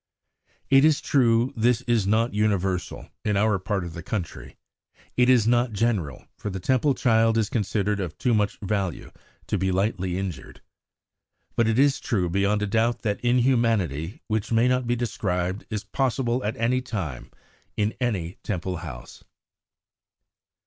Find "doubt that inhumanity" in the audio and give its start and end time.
12.65-14.23